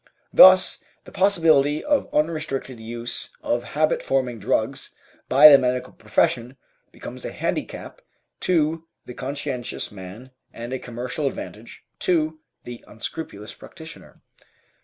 Thus 0.33 0.79
the 1.03 1.11
possibility 1.11 1.85
of 1.85 2.11
unrestricted 2.11 2.79
use 2.79 3.29
of 3.43 3.63
habit 3.77 4.01
forming 4.01 4.39
drugs 4.39 4.95
by 5.29 5.47
the 5.47 5.59
medical 5.59 5.93
profession 5.93 6.57
becomes 6.91 7.23
a 7.23 7.31
handicap 7.31 8.01
to 8.39 8.87
the 9.05 9.13
conscientious 9.13 9.91
man 9.91 10.31
and 10.51 10.73
a 10.73 10.79
commercial 10.79 11.27
advantage 11.27 11.85
to 11.99 12.39
the 12.63 12.83
unscrupulous 12.87 13.53
practitioner. 13.53 14.23